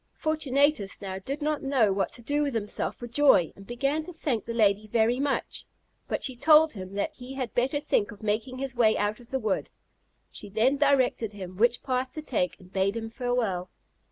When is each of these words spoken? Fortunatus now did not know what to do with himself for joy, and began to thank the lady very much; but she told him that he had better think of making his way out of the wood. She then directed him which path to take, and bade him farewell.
Fortunatus 0.15 0.99
now 0.99 1.19
did 1.19 1.43
not 1.43 1.61
know 1.61 1.93
what 1.93 2.11
to 2.13 2.23
do 2.23 2.41
with 2.41 2.55
himself 2.55 2.95
for 2.95 3.05
joy, 3.05 3.53
and 3.55 3.67
began 3.67 4.03
to 4.05 4.11
thank 4.11 4.43
the 4.45 4.53
lady 4.55 4.87
very 4.87 5.19
much; 5.19 5.63
but 6.07 6.23
she 6.23 6.35
told 6.35 6.73
him 6.73 6.95
that 6.95 7.13
he 7.13 7.35
had 7.35 7.53
better 7.53 7.79
think 7.79 8.11
of 8.11 8.23
making 8.23 8.57
his 8.57 8.75
way 8.75 8.97
out 8.97 9.19
of 9.19 9.29
the 9.29 9.37
wood. 9.37 9.69
She 10.31 10.49
then 10.49 10.75
directed 10.77 11.33
him 11.33 11.55
which 11.55 11.83
path 11.83 12.13
to 12.13 12.23
take, 12.23 12.59
and 12.59 12.73
bade 12.73 12.97
him 12.97 13.11
farewell. 13.11 13.69